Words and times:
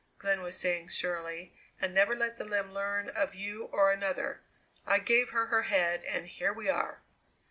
Glenn 0.17 0.41
was 0.41 0.57
saying 0.57 0.89
surlily, 0.89 1.53
"and 1.79 1.93
never 1.93 2.15
let 2.15 2.39
the 2.39 2.43
limb 2.43 2.73
learn 2.73 3.07
of 3.07 3.35
you 3.35 3.65
or 3.65 3.91
another. 3.91 4.41
I 4.83 4.97
gave 4.97 5.29
her 5.29 5.45
her 5.45 5.61
head 5.61 6.03
and 6.05 6.25
here 6.25 6.51
we 6.53 6.69
are!" 6.69 7.03